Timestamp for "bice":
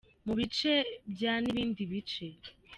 0.39-0.71, 1.91-2.25